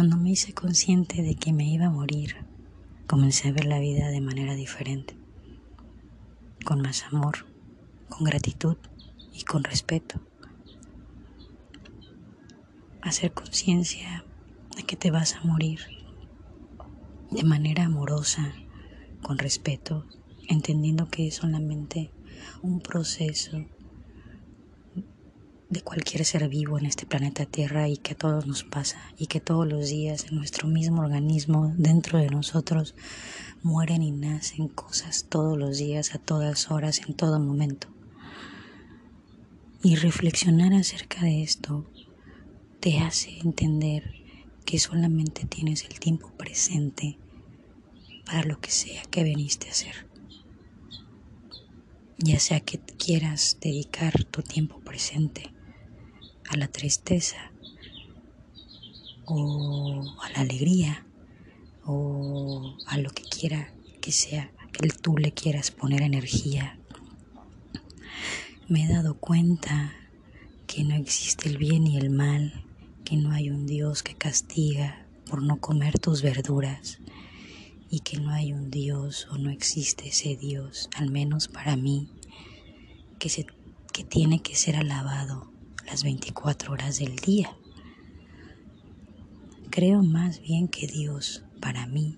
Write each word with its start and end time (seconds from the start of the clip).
Cuando 0.00 0.16
me 0.16 0.30
hice 0.30 0.54
consciente 0.54 1.20
de 1.20 1.34
que 1.34 1.52
me 1.52 1.68
iba 1.68 1.84
a 1.84 1.90
morir, 1.90 2.46
comencé 3.06 3.48
a 3.48 3.52
ver 3.52 3.66
la 3.66 3.78
vida 3.78 4.08
de 4.08 4.22
manera 4.22 4.54
diferente, 4.54 5.14
con 6.64 6.80
más 6.80 7.04
amor, 7.04 7.44
con 8.08 8.24
gratitud 8.24 8.78
y 9.34 9.42
con 9.42 9.62
respeto. 9.62 10.18
Hacer 13.02 13.34
conciencia 13.34 14.24
de 14.74 14.84
que 14.84 14.96
te 14.96 15.10
vas 15.10 15.34
a 15.34 15.42
morir 15.42 15.80
de 17.30 17.44
manera 17.44 17.84
amorosa, 17.84 18.54
con 19.20 19.36
respeto, 19.36 20.06
entendiendo 20.48 21.10
que 21.10 21.26
es 21.26 21.34
solamente 21.34 22.10
un 22.62 22.80
proceso 22.80 23.66
de 25.70 25.82
cualquier 25.82 26.24
ser 26.24 26.48
vivo 26.48 26.78
en 26.78 26.86
este 26.86 27.06
planeta 27.06 27.46
Tierra 27.46 27.88
y 27.88 27.96
que 27.96 28.14
a 28.14 28.16
todos 28.16 28.44
nos 28.44 28.64
pasa 28.64 29.00
y 29.16 29.26
que 29.26 29.40
todos 29.40 29.66
los 29.68 29.88
días 29.88 30.26
en 30.28 30.36
nuestro 30.36 30.66
mismo 30.66 31.00
organismo, 31.00 31.72
dentro 31.76 32.18
de 32.18 32.28
nosotros, 32.28 32.96
mueren 33.62 34.02
y 34.02 34.10
nacen 34.10 34.66
cosas 34.66 35.26
todos 35.28 35.56
los 35.56 35.78
días, 35.78 36.14
a 36.14 36.18
todas 36.18 36.72
horas, 36.72 37.00
en 37.06 37.14
todo 37.14 37.38
momento. 37.38 37.86
Y 39.82 39.94
reflexionar 39.94 40.74
acerca 40.74 41.22
de 41.22 41.42
esto 41.42 41.88
te 42.80 42.98
hace 42.98 43.38
entender 43.38 44.12
que 44.66 44.80
solamente 44.80 45.46
tienes 45.46 45.84
el 45.84 46.00
tiempo 46.00 46.32
presente 46.36 47.16
para 48.26 48.42
lo 48.42 48.60
que 48.60 48.72
sea 48.72 49.02
que 49.04 49.22
viniste 49.22 49.68
a 49.68 49.70
hacer. 49.70 50.08
Ya 52.18 52.40
sea 52.40 52.58
que 52.60 52.78
quieras 52.78 53.56
dedicar 53.60 54.24
tu 54.24 54.42
tiempo 54.42 54.80
presente 54.80 55.52
a 56.50 56.56
la 56.56 56.66
tristeza 56.66 57.52
o 59.24 60.02
a 60.22 60.30
la 60.30 60.40
alegría 60.40 61.06
o 61.84 62.76
a 62.86 62.98
lo 62.98 63.10
que 63.10 63.22
quiera 63.22 63.72
que 64.00 64.10
sea 64.10 64.50
que 64.72 64.88
tú 64.88 65.16
le 65.16 65.32
quieras 65.32 65.70
poner 65.70 66.02
energía. 66.02 66.78
Me 68.68 68.84
he 68.84 68.88
dado 68.88 69.14
cuenta 69.14 69.92
que 70.66 70.82
no 70.82 70.96
existe 70.96 71.48
el 71.48 71.56
bien 71.56 71.86
y 71.86 71.96
el 71.96 72.10
mal, 72.10 72.64
que 73.04 73.16
no 73.16 73.30
hay 73.30 73.50
un 73.50 73.66
Dios 73.66 74.02
que 74.02 74.16
castiga 74.16 75.06
por 75.28 75.42
no 75.42 75.60
comer 75.60 75.98
tus 75.98 76.22
verduras 76.22 76.98
y 77.90 78.00
que 78.00 78.18
no 78.18 78.30
hay 78.30 78.52
un 78.52 78.70
Dios 78.70 79.28
o 79.30 79.38
no 79.38 79.50
existe 79.50 80.08
ese 80.08 80.36
Dios, 80.36 80.88
al 80.96 81.10
menos 81.10 81.46
para 81.48 81.76
mí, 81.76 82.08
que, 83.18 83.28
se, 83.28 83.46
que 83.92 84.02
tiene 84.02 84.42
que 84.42 84.56
ser 84.56 84.76
alabado 84.76 85.49
las 85.90 86.04
24 86.04 86.72
horas 86.72 87.00
del 87.00 87.16
día. 87.16 87.56
Creo 89.70 90.04
más 90.04 90.40
bien 90.40 90.68
que 90.68 90.86
Dios, 90.86 91.42
para 91.60 91.86
mí, 91.86 92.16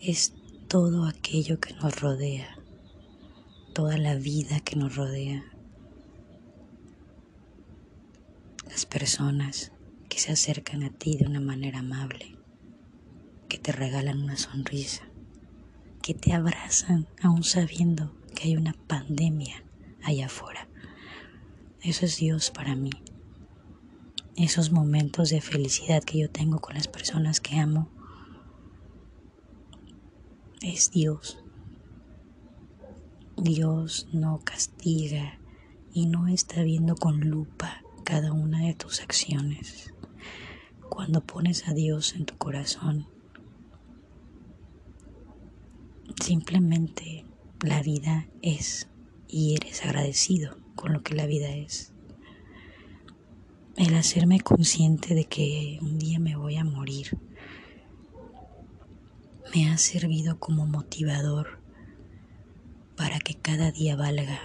es 0.00 0.32
todo 0.68 1.06
aquello 1.06 1.58
que 1.58 1.74
nos 1.74 2.00
rodea, 2.00 2.56
toda 3.74 3.98
la 3.98 4.14
vida 4.14 4.60
que 4.60 4.76
nos 4.76 4.94
rodea, 4.94 5.44
las 8.68 8.86
personas 8.86 9.72
que 10.08 10.20
se 10.20 10.30
acercan 10.30 10.84
a 10.84 10.90
ti 10.90 11.16
de 11.16 11.26
una 11.26 11.40
manera 11.40 11.80
amable, 11.80 12.36
que 13.48 13.58
te 13.58 13.72
regalan 13.72 14.22
una 14.22 14.36
sonrisa, 14.36 15.02
que 16.00 16.14
te 16.14 16.32
abrazan 16.32 17.08
aún 17.20 17.42
sabiendo 17.42 18.14
que 18.36 18.44
hay 18.44 18.56
una 18.56 18.74
pandemia 18.86 19.64
allá 20.04 20.26
afuera. 20.26 20.68
Eso 21.82 22.06
es 22.06 22.16
Dios 22.16 22.50
para 22.50 22.74
mí. 22.74 22.90
Esos 24.36 24.72
momentos 24.72 25.30
de 25.30 25.40
felicidad 25.40 26.02
que 26.02 26.18
yo 26.18 26.30
tengo 26.30 26.58
con 26.60 26.74
las 26.74 26.88
personas 26.88 27.40
que 27.40 27.58
amo 27.58 27.88
es 30.62 30.90
Dios. 30.90 31.38
Dios 33.36 34.08
no 34.12 34.40
castiga 34.42 35.38
y 35.92 36.06
no 36.06 36.26
está 36.28 36.62
viendo 36.62 36.96
con 36.96 37.20
lupa 37.20 37.82
cada 38.04 38.32
una 38.32 38.60
de 38.60 38.74
tus 38.74 39.00
acciones. 39.00 39.94
Cuando 40.88 41.20
pones 41.22 41.68
a 41.68 41.74
Dios 41.74 42.14
en 42.14 42.24
tu 42.24 42.36
corazón, 42.36 43.06
simplemente 46.22 47.26
la 47.60 47.82
vida 47.82 48.28
es 48.42 48.88
y 49.28 49.54
eres 49.54 49.84
agradecido 49.84 50.65
con 50.76 50.92
lo 50.92 51.02
que 51.02 51.14
la 51.14 51.26
vida 51.26 51.48
es. 51.48 51.92
El 53.76 53.94
hacerme 53.94 54.40
consciente 54.40 55.14
de 55.14 55.24
que 55.24 55.78
un 55.82 55.98
día 55.98 56.20
me 56.20 56.36
voy 56.36 56.56
a 56.56 56.64
morir 56.64 57.18
me 59.54 59.68
ha 59.70 59.78
servido 59.78 60.38
como 60.38 60.66
motivador 60.66 61.60
para 62.96 63.18
que 63.18 63.34
cada 63.34 63.70
día 63.70 63.96
valga, 63.96 64.40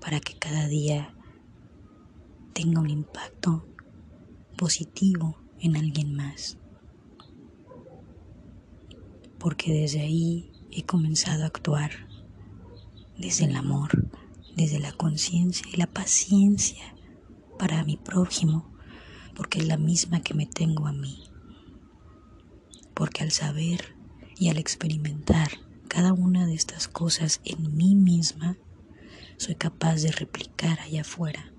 para 0.00 0.20
que 0.20 0.36
cada 0.38 0.66
día 0.66 1.14
tenga 2.52 2.80
un 2.80 2.90
impacto 2.90 3.66
positivo 4.56 5.38
en 5.60 5.76
alguien 5.76 6.14
más. 6.14 6.58
Porque 9.38 9.72
desde 9.72 10.00
ahí 10.00 10.52
he 10.70 10.84
comenzado 10.84 11.44
a 11.44 11.46
actuar 11.46 11.90
desde 13.16 13.44
el 13.46 13.56
amor, 13.56 14.08
desde 14.56 14.78
la 14.78 14.92
conciencia 14.92 15.66
y 15.72 15.76
la 15.76 15.86
paciencia 15.86 16.94
para 17.58 17.84
mi 17.84 17.96
prójimo, 17.96 18.72
porque 19.34 19.58
es 19.58 19.66
la 19.66 19.76
misma 19.76 20.20
que 20.20 20.34
me 20.34 20.46
tengo 20.46 20.86
a 20.86 20.92
mí. 20.92 21.24
Porque 22.94 23.22
al 23.22 23.30
saber 23.30 23.96
y 24.38 24.48
al 24.48 24.58
experimentar 24.58 25.50
cada 25.88 26.12
una 26.12 26.46
de 26.46 26.54
estas 26.54 26.88
cosas 26.88 27.40
en 27.44 27.76
mí 27.76 27.94
misma, 27.94 28.56
soy 29.36 29.54
capaz 29.54 30.02
de 30.02 30.12
replicar 30.12 30.80
allá 30.80 31.00
afuera, 31.00 31.52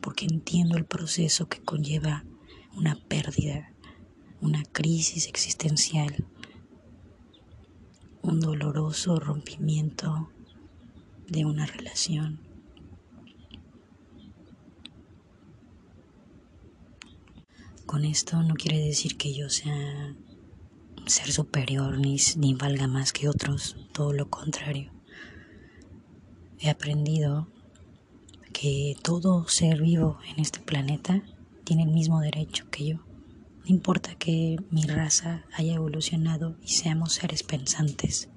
porque 0.00 0.26
entiendo 0.26 0.76
el 0.76 0.86
proceso 0.86 1.48
que 1.48 1.62
conlleva 1.62 2.24
una 2.74 2.96
pérdida, 2.96 3.72
una 4.40 4.62
crisis 4.64 5.26
existencial, 5.26 6.26
un 8.22 8.40
doloroso 8.40 9.18
rompimiento 9.20 10.30
de 11.30 11.44
una 11.44 11.66
relación. 11.66 12.40
Con 17.86 18.04
esto 18.04 18.42
no 18.42 18.54
quiere 18.54 18.78
decir 18.78 19.16
que 19.16 19.34
yo 19.34 19.48
sea 19.48 20.14
ser 21.06 21.32
superior 21.32 21.98
ni, 21.98 22.16
ni 22.36 22.54
valga 22.54 22.86
más 22.86 23.12
que 23.12 23.28
otros, 23.28 23.76
todo 23.92 24.12
lo 24.12 24.30
contrario. 24.30 24.92
He 26.60 26.70
aprendido 26.70 27.48
que 28.52 28.96
todo 29.02 29.48
ser 29.48 29.80
vivo 29.80 30.18
en 30.28 30.40
este 30.40 30.60
planeta 30.60 31.22
tiene 31.64 31.84
el 31.84 31.90
mismo 31.90 32.20
derecho 32.20 32.68
que 32.70 32.86
yo. 32.86 32.96
No 32.96 33.66
importa 33.66 34.14
que 34.16 34.56
mi 34.70 34.82
raza 34.82 35.44
haya 35.52 35.74
evolucionado 35.74 36.56
y 36.62 36.68
seamos 36.68 37.14
seres 37.14 37.42
pensantes. 37.42 38.29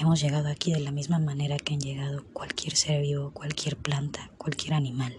Hemos 0.00 0.22
llegado 0.22 0.48
aquí 0.48 0.72
de 0.72 0.80
la 0.80 0.92
misma 0.92 1.18
manera 1.18 1.58
que 1.58 1.74
han 1.74 1.80
llegado 1.80 2.24
cualquier 2.32 2.74
ser 2.74 3.02
vivo, 3.02 3.32
cualquier 3.32 3.76
planta, 3.76 4.30
cualquier 4.38 4.72
animal. 4.72 5.14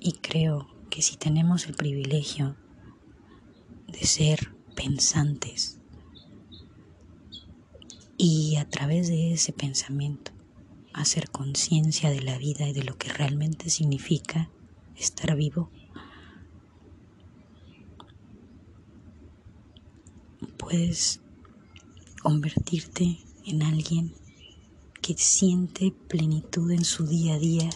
Y 0.00 0.12
creo 0.12 0.66
que 0.88 1.02
si 1.02 1.18
tenemos 1.18 1.66
el 1.66 1.74
privilegio 1.74 2.56
de 3.86 3.98
ser 4.06 4.56
pensantes 4.74 5.78
y 8.16 8.56
a 8.56 8.66
través 8.66 9.08
de 9.08 9.34
ese 9.34 9.52
pensamiento 9.52 10.32
hacer 10.94 11.28
conciencia 11.28 12.08
de 12.08 12.22
la 12.22 12.38
vida 12.38 12.66
y 12.66 12.72
de 12.72 12.84
lo 12.84 12.96
que 12.96 13.12
realmente 13.12 13.68
significa 13.68 14.48
estar 14.96 15.36
vivo, 15.36 15.70
puedes 20.56 21.20
convertirte 22.24 23.18
en 23.44 23.62
alguien 23.62 24.14
que 25.02 25.12
siente 25.12 25.92
plenitud 26.08 26.70
en 26.70 26.82
su 26.82 27.06
día 27.06 27.34
a 27.34 27.38
día, 27.38 27.68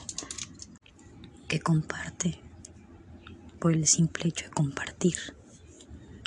que 1.48 1.60
comparte 1.60 2.40
por 3.60 3.74
el 3.74 3.86
simple 3.86 4.30
hecho 4.30 4.46
de 4.46 4.50
compartir, 4.52 5.18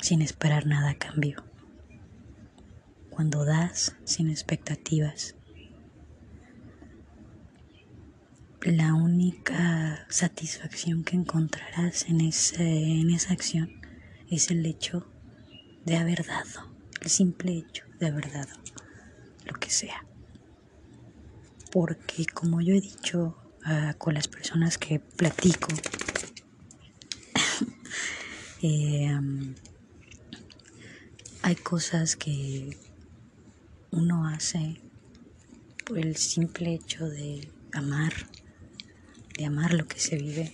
sin 0.00 0.22
esperar 0.22 0.66
nada 0.66 0.90
a 0.90 0.94
cambio. 0.94 1.42
Cuando 3.10 3.44
das 3.44 3.96
sin 4.04 4.30
expectativas, 4.30 5.34
la 8.62 8.94
única 8.94 10.06
satisfacción 10.08 11.02
que 11.02 11.16
encontrarás 11.16 12.08
en, 12.08 12.20
ese, 12.20 13.00
en 13.00 13.10
esa 13.10 13.32
acción 13.32 13.80
es 14.30 14.52
el 14.52 14.64
hecho 14.64 15.08
de 15.84 15.96
haber 15.96 16.24
dado, 16.24 16.71
el 17.02 17.10
simple 17.10 17.58
hecho 17.58 17.84
de 17.98 18.10
verdad 18.10 18.48
lo 19.44 19.54
que 19.58 19.70
sea. 19.70 20.04
Porque 21.72 22.26
como 22.26 22.60
yo 22.60 22.74
he 22.74 22.80
dicho 22.80 23.36
ah, 23.64 23.94
con 23.98 24.14
las 24.14 24.28
personas 24.28 24.78
que 24.78 25.00
platico. 25.00 25.68
Eh, 28.64 29.10
hay 31.42 31.56
cosas 31.56 32.14
que 32.14 32.78
uno 33.90 34.28
hace 34.28 34.80
por 35.84 35.98
el 35.98 36.14
simple 36.14 36.72
hecho 36.72 37.08
de 37.08 37.50
amar, 37.72 38.12
de 39.36 39.46
amar 39.46 39.74
lo 39.74 39.88
que 39.88 39.98
se 39.98 40.14
vive, 40.14 40.52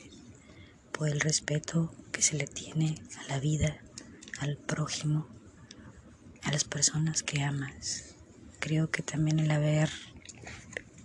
por 0.91 1.11
el 1.11 1.21
respeto 1.21 1.95
que 2.11 2.23
se 2.23 2.39
le 2.39 2.47
tiene 2.47 2.95
a 3.19 3.35
la 3.35 3.41
vida, 3.41 3.77
al 4.41 4.57
prójimo, 4.57 5.29
las 6.59 6.65
personas 6.65 7.23
que 7.23 7.45
amas. 7.45 8.17
Creo 8.59 8.91
que 8.91 9.05
también 9.05 9.39
el 9.39 9.53
haber 9.53 9.89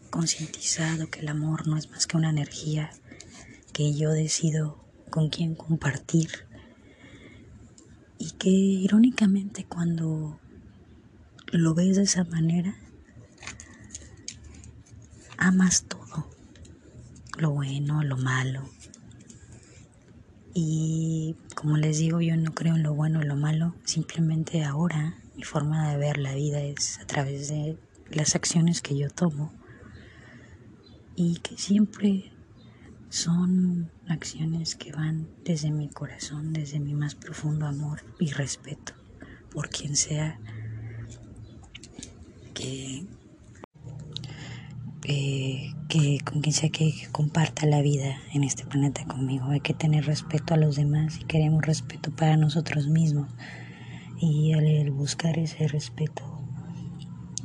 concientizado 0.09 1.11
que 1.11 1.19
el 1.19 1.27
amor 1.27 1.67
no 1.67 1.77
es 1.77 1.91
más 1.91 2.07
que 2.07 2.17
una 2.17 2.31
energía 2.31 2.89
que 3.71 3.93
yo 3.93 4.09
decido 4.09 4.83
con 5.11 5.29
quién 5.29 5.53
compartir 5.53 6.47
y 8.17 8.31
que 8.31 8.49
irónicamente 8.49 9.63
cuando 9.63 10.39
lo 11.51 11.75
ves 11.75 11.97
de 11.97 12.03
esa 12.03 12.23
manera, 12.23 12.75
amas 15.37 15.83
todo, 15.83 16.31
lo 17.37 17.51
bueno, 17.51 18.01
lo 18.01 18.17
malo. 18.17 18.67
Y 20.55 21.35
como 21.53 21.77
les 21.77 21.99
digo, 21.99 22.21
yo 22.21 22.35
no 22.37 22.55
creo 22.55 22.75
en 22.75 22.81
lo 22.81 22.95
bueno 22.95 23.21
y 23.21 23.27
lo 23.27 23.35
malo, 23.35 23.75
simplemente 23.85 24.63
ahora 24.63 25.19
mi 25.35 25.43
forma 25.43 25.91
de 25.91 25.97
ver 25.97 26.17
la 26.17 26.35
vida 26.35 26.61
es 26.61 26.99
a 26.99 27.05
través 27.05 27.49
de 27.49 27.77
las 28.11 28.35
acciones 28.35 28.81
que 28.81 28.97
yo 28.97 29.09
tomo 29.09 29.53
y 31.15 31.37
que 31.37 31.57
siempre 31.57 32.31
son 33.09 33.91
acciones 34.07 34.75
que 34.75 34.91
van 34.91 35.27
desde 35.43 35.71
mi 35.71 35.89
corazón, 35.89 36.53
desde 36.53 36.79
mi 36.79 36.93
más 36.93 37.15
profundo 37.15 37.67
amor 37.67 38.03
y 38.19 38.31
respeto 38.31 38.93
por 39.51 39.69
quien 39.69 39.95
sea 39.95 40.39
que, 42.53 43.05
eh, 45.03 45.73
que 45.89 46.17
con 46.25 46.41
quien 46.41 46.53
sea 46.53 46.69
que, 46.69 46.91
comparta 47.11 47.67
la 47.67 47.81
vida 47.81 48.17
en 48.33 48.43
este 48.43 48.65
planeta 48.65 49.05
conmigo. 49.05 49.45
Hay 49.49 49.59
que 49.59 49.73
tener 49.73 50.05
respeto 50.05 50.55
a 50.55 50.57
los 50.57 50.75
demás 50.75 51.19
y 51.19 51.25
queremos 51.25 51.63
respeto 51.63 52.11
para 52.11 52.35
nosotros 52.35 52.87
mismos. 52.87 53.29
Y 54.25 54.53
al 54.53 54.89
buscar 54.91 55.37
ese 55.37 55.67
respeto, 55.67 56.23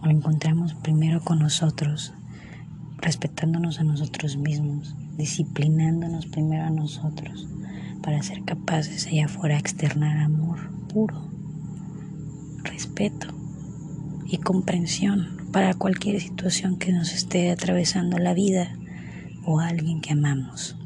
lo 0.01 0.11
encontramos 0.13 0.75
primero 0.75 1.21
con 1.21 1.41
nosotros, 1.41 2.13
respetándonos 2.99 3.81
a 3.81 3.83
nosotros 3.83 4.37
mismos, 4.37 4.95
disciplinándonos 5.17 6.27
primero 6.27 6.67
a 6.67 6.71
nosotros 6.71 7.49
para 8.01 8.23
ser 8.23 8.45
capaces 8.45 9.09
allá 9.09 9.25
afuera 9.25 9.59
externar 9.59 10.19
amor 10.19 10.71
puro, 10.87 11.29
respeto 12.63 13.27
y 14.27 14.39
comprensión 14.39 15.49
para 15.53 15.75
cualquier 15.75 16.21
situación 16.21 16.79
que 16.79 16.93
nos 16.93 17.13
esté 17.13 17.51
atravesando 17.51 18.19
la 18.19 18.35
vida 18.35 18.71
o 19.45 19.59
alguien 19.59 20.01
que 20.01 20.13
amamos. 20.13 20.77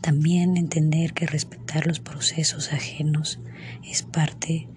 También 0.00 0.56
entender 0.56 1.12
que 1.12 1.26
respetar 1.26 1.86
los 1.86 2.00
procesos 2.00 2.72
ajenos 2.72 3.40
es 3.84 4.02
parte 4.02 4.68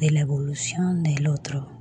de 0.00 0.10
la 0.10 0.20
evolución 0.20 1.02
del 1.02 1.28
otro 1.28 1.78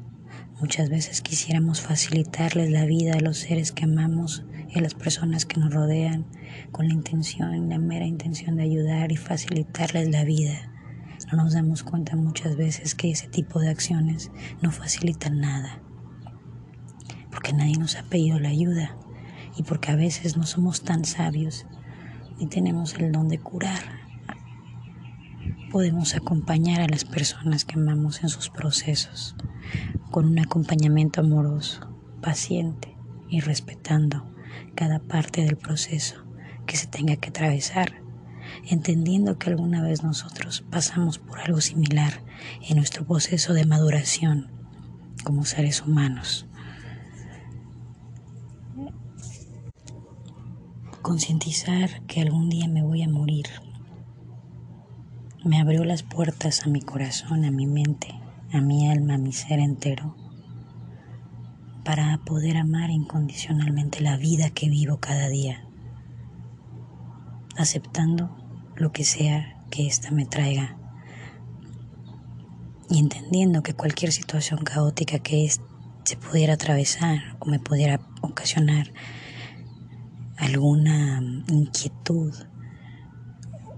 Muchas 0.59 0.89
veces 0.89 1.21
quisiéramos 1.21 1.81
facilitarles 1.81 2.71
la 2.71 2.85
vida 2.85 3.13
a 3.13 3.19
los 3.19 3.37
seres 3.37 3.71
que 3.71 3.83
amamos 3.83 4.43
y 4.73 4.79
a 4.79 4.81
las 4.81 4.95
personas 4.95 5.45
que 5.45 5.59
nos 5.59 5.71
rodean 5.71 6.25
con 6.71 6.87
la 6.87 6.95
intención, 6.95 7.69
la 7.69 7.77
mera 7.77 8.07
intención 8.07 8.55
de 8.55 8.63
ayudar 8.63 9.11
y 9.11 9.17
facilitarles 9.17 10.09
la 10.09 10.23
vida. 10.23 10.71
No 11.31 11.43
nos 11.43 11.53
damos 11.53 11.83
cuenta 11.83 12.15
muchas 12.15 12.55
veces 12.55 12.95
que 12.95 13.11
ese 13.11 13.27
tipo 13.27 13.59
de 13.59 13.69
acciones 13.69 14.31
no 14.63 14.71
facilitan 14.71 15.39
nada, 15.39 15.83
porque 17.29 17.53
nadie 17.53 17.77
nos 17.77 17.95
ha 17.95 18.03
pedido 18.03 18.39
la 18.39 18.49
ayuda 18.49 18.97
y 19.57 19.61
porque 19.61 19.91
a 19.91 19.95
veces 19.95 20.37
no 20.37 20.47
somos 20.47 20.81
tan 20.81 21.05
sabios 21.05 21.67
ni 22.37 22.47
tenemos 22.47 22.93
el 22.95 23.11
don 23.11 23.29
de 23.29 23.39
curar. 23.39 23.81
Podemos 25.71 26.15
acompañar 26.15 26.81
a 26.81 26.87
las 26.87 27.05
personas 27.05 27.65
que 27.65 27.75
amamos 27.75 28.23
en 28.23 28.29
sus 28.29 28.49
procesos 28.49 29.35
con 30.11 30.25
un 30.25 30.39
acompañamiento 30.39 31.21
amoroso, 31.21 31.81
paciente 32.21 32.95
y 33.29 33.41
respetando 33.41 34.25
cada 34.75 34.99
parte 34.99 35.43
del 35.43 35.57
proceso 35.57 36.23
que 36.65 36.77
se 36.77 36.87
tenga 36.87 37.15
que 37.15 37.29
atravesar, 37.29 38.01
entendiendo 38.69 39.37
que 39.37 39.49
alguna 39.49 39.81
vez 39.81 40.03
nosotros 40.03 40.63
pasamos 40.69 41.19
por 41.19 41.39
algo 41.39 41.61
similar 41.61 42.23
en 42.67 42.77
nuestro 42.77 43.05
proceso 43.05 43.53
de 43.53 43.65
maduración 43.65 44.51
como 45.23 45.45
seres 45.45 45.81
humanos. 45.81 46.47
Concientizar 51.01 52.01
que 52.07 52.21
algún 52.21 52.49
día 52.49 52.67
me 52.67 52.81
voy 52.81 53.03
a 53.03 53.07
morir. 53.09 53.45
Me 55.45 55.59
abrió 55.61 55.85
las 55.85 56.03
puertas 56.03 56.65
a 56.65 56.69
mi 56.69 56.81
corazón, 56.81 57.45
a 57.45 57.51
mi 57.51 57.65
mente, 57.65 58.09
a 58.51 58.59
mi 58.59 58.89
alma, 58.89 59.13
a 59.13 59.17
mi 59.17 59.31
ser 59.31 59.59
entero, 59.59 60.15
para 61.85 62.17
poder 62.25 62.57
amar 62.57 62.89
incondicionalmente 62.89 64.01
la 64.01 64.17
vida 64.17 64.49
que 64.49 64.69
vivo 64.69 64.99
cada 64.99 65.29
día, 65.29 65.65
aceptando 67.55 68.35
lo 68.75 68.91
que 68.91 69.05
sea 69.05 69.63
que 69.69 69.87
ésta 69.87 70.11
me 70.11 70.25
traiga 70.25 70.77
y 72.89 72.99
entendiendo 72.99 73.63
que 73.63 73.73
cualquier 73.73 74.11
situación 74.11 74.59
caótica 74.63 75.19
que 75.19 75.49
se 76.03 76.17
pudiera 76.17 76.53
atravesar 76.53 77.37
o 77.39 77.45
me 77.45 77.59
pudiera 77.59 77.99
ocasionar 78.21 78.93
alguna 80.37 81.21
inquietud 81.47 82.33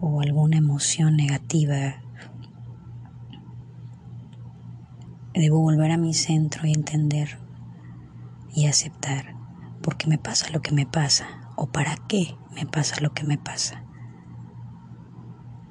o 0.01 0.21
alguna 0.21 0.57
emoción 0.57 1.15
negativa 1.15 2.01
Debo 5.39 5.61
volver 5.61 5.91
a 5.91 5.97
mi 5.97 6.13
centro 6.13 6.67
y 6.67 6.73
entender 6.73 7.37
y 8.53 8.65
aceptar 8.65 9.35
por 9.81 9.95
qué 9.95 10.07
me 10.07 10.17
pasa 10.17 10.49
lo 10.49 10.61
que 10.61 10.73
me 10.73 10.85
pasa 10.85 11.27
o 11.55 11.67
para 11.67 11.95
qué 12.09 12.35
me 12.53 12.65
pasa 12.65 12.99
lo 12.99 13.13
que 13.13 13.23
me 13.23 13.37
pasa. 13.37 13.85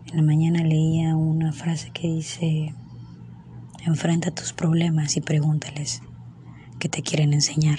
En 0.07 0.17
la 0.17 0.23
mañana 0.23 0.63
leía 0.63 1.15
una 1.17 1.53
frase 1.53 1.91
que 1.91 2.09
dice, 2.09 2.75
enfrenta 3.85 4.31
tus 4.31 4.55
problemas 4.55 5.19
y 5.19 5.21
pregúntales 5.21 6.03
qué 6.79 6.89
te 6.89 7.03
quieren 7.03 7.35
enseñar. 7.35 7.79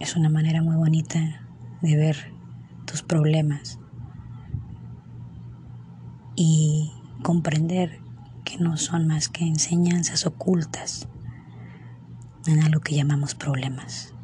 Es 0.00 0.14
una 0.14 0.28
manera 0.28 0.62
muy 0.62 0.76
bonita 0.76 1.18
de 1.82 1.96
ver 1.96 2.32
tus 2.86 3.02
problemas 3.02 3.80
y 6.36 6.92
comprender 7.24 7.98
que 8.44 8.58
no 8.58 8.76
son 8.76 9.08
más 9.08 9.28
que 9.28 9.44
enseñanzas 9.44 10.24
ocultas 10.24 11.08
en 12.46 12.62
algo 12.62 12.80
que 12.80 12.94
llamamos 12.94 13.34
problemas. 13.34 14.14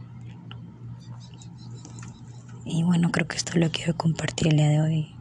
Y 2.64 2.84
bueno, 2.84 3.10
creo 3.10 3.26
que 3.26 3.36
esto 3.36 3.58
lo 3.58 3.72
quiero 3.72 3.96
compartir 3.96 4.48
el 4.48 4.56
día 4.58 4.68
de 4.68 4.80
hoy. 4.80 5.16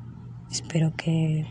Espero 0.51 0.95
que 0.95 1.48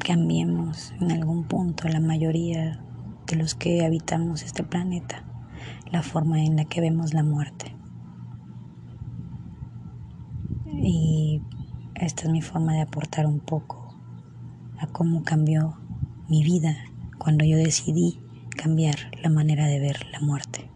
cambiemos 0.00 0.92
en 1.00 1.12
algún 1.12 1.44
punto 1.44 1.86
la 1.86 2.00
mayoría 2.00 2.84
de 3.28 3.36
los 3.36 3.54
que 3.54 3.86
habitamos 3.86 4.42
este 4.42 4.64
planeta 4.64 5.29
la 5.90 6.02
forma 6.02 6.42
en 6.42 6.56
la 6.56 6.64
que 6.64 6.80
vemos 6.80 7.14
la 7.14 7.22
muerte. 7.22 7.74
Y 10.82 11.42
esta 11.94 12.24
es 12.24 12.30
mi 12.30 12.42
forma 12.42 12.74
de 12.74 12.82
aportar 12.82 13.26
un 13.26 13.40
poco 13.40 13.94
a 14.78 14.86
cómo 14.86 15.24
cambió 15.24 15.78
mi 16.28 16.42
vida 16.42 16.76
cuando 17.18 17.44
yo 17.44 17.56
decidí 17.56 18.20
cambiar 18.56 19.10
la 19.22 19.28
manera 19.28 19.66
de 19.66 19.80
ver 19.80 20.06
la 20.10 20.20
muerte. 20.20 20.70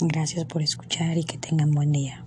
Gracias 0.00 0.44
por 0.44 0.62
escuchar 0.62 1.18
y 1.18 1.24
que 1.24 1.38
tengan 1.38 1.72
buen 1.72 1.90
día. 1.90 2.24